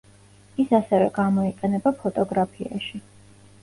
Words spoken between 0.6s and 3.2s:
ის ასევე გამოიყენება ფოტოგრაფიაში.